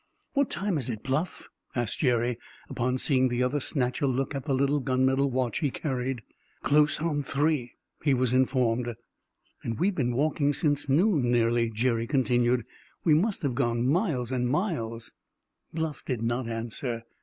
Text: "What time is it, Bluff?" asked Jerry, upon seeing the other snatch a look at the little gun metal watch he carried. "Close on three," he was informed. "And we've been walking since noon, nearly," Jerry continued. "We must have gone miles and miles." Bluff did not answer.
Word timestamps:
"What 0.33 0.49
time 0.49 0.79
is 0.79 0.89
it, 0.89 1.03
Bluff?" 1.03 1.47
asked 1.75 1.99
Jerry, 1.99 2.39
upon 2.71 2.97
seeing 2.97 3.27
the 3.29 3.43
other 3.43 3.59
snatch 3.59 4.01
a 4.01 4.07
look 4.07 4.33
at 4.33 4.45
the 4.45 4.55
little 4.55 4.79
gun 4.79 5.05
metal 5.05 5.29
watch 5.29 5.59
he 5.59 5.69
carried. 5.69 6.23
"Close 6.63 6.99
on 6.99 7.21
three," 7.21 7.73
he 8.03 8.15
was 8.15 8.33
informed. 8.33 8.95
"And 9.61 9.77
we've 9.79 9.93
been 9.93 10.13
walking 10.15 10.53
since 10.53 10.89
noon, 10.89 11.29
nearly," 11.29 11.69
Jerry 11.69 12.07
continued. 12.07 12.65
"We 13.03 13.13
must 13.13 13.43
have 13.43 13.53
gone 13.53 13.85
miles 13.85 14.31
and 14.31 14.49
miles." 14.49 15.11
Bluff 15.71 16.03
did 16.03 16.23
not 16.23 16.47
answer. 16.47 17.03